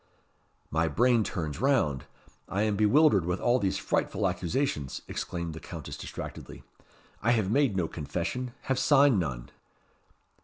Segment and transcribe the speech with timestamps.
[0.71, 2.05] "My brain turns round.
[2.49, 6.63] I am bewildered with all these frightful accusations," exclaimed the Countess distractedly.
[7.21, 9.51] "I have made no confession, have signed none."